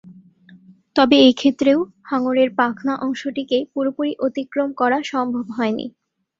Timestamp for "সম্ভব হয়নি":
5.11-5.85